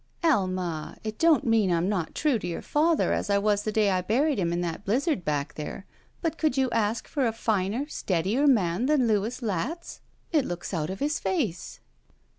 [0.23, 3.91] "Alma, it don't mean I'm not true to your father as I was the day
[3.91, 6.57] I buried him in that blizzard back 33 SHE WALKS IN BEAUTY there, but could
[6.57, 10.01] you ask for a finer, steadier man than Lotus Latz?
[10.31, 11.81] It looks out of his face."